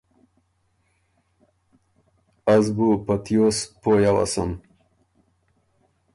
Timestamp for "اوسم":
4.17-4.51